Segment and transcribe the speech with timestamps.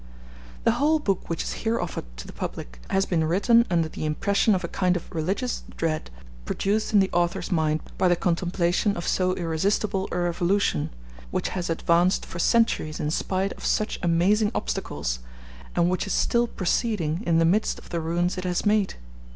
[0.63, 4.03] The whole book which is here offered to the public has been written under the
[4.07, 6.09] impression of a kind of religious dread
[6.43, 10.89] produced in the author's mind by the contemplation of so irresistible a revolution,
[11.29, 15.19] which has advanced for centuries in spite of such amazing obstacles,
[15.75, 18.95] and which is still proceeding in the midst of the ruins it has made.